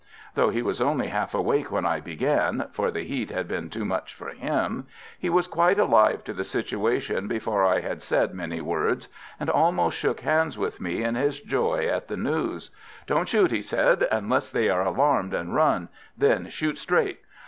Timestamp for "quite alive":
5.45-6.23